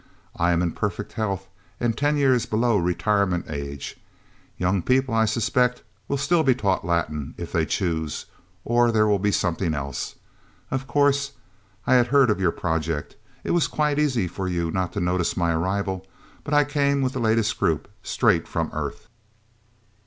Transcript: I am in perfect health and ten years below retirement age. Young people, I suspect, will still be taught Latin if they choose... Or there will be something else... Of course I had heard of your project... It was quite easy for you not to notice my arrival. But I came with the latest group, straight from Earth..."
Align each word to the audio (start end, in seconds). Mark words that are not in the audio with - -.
I 0.35 0.51
am 0.51 0.63
in 0.63 0.71
perfect 0.71 1.13
health 1.13 1.47
and 1.79 1.95
ten 1.95 2.17
years 2.17 2.47
below 2.47 2.75
retirement 2.75 3.45
age. 3.51 3.99
Young 4.57 4.81
people, 4.81 5.13
I 5.13 5.25
suspect, 5.25 5.83
will 6.07 6.17
still 6.17 6.41
be 6.41 6.55
taught 6.55 6.83
Latin 6.83 7.35
if 7.37 7.51
they 7.51 7.67
choose... 7.67 8.25
Or 8.65 8.91
there 8.91 9.05
will 9.05 9.19
be 9.19 9.31
something 9.31 9.75
else... 9.75 10.15
Of 10.71 10.87
course 10.87 11.33
I 11.85 11.93
had 11.93 12.07
heard 12.07 12.31
of 12.31 12.39
your 12.39 12.51
project... 12.51 13.15
It 13.43 13.51
was 13.51 13.67
quite 13.67 13.99
easy 13.99 14.27
for 14.27 14.47
you 14.47 14.71
not 14.71 14.91
to 14.93 14.99
notice 14.99 15.37
my 15.37 15.51
arrival. 15.53 16.07
But 16.43 16.55
I 16.55 16.63
came 16.63 17.03
with 17.03 17.13
the 17.13 17.19
latest 17.19 17.59
group, 17.59 17.87
straight 18.01 18.47
from 18.47 18.71
Earth..." 18.73 19.07